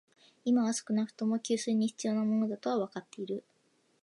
[0.45, 3.43] 今は少なくとも、給水に必要なものだとはわかっている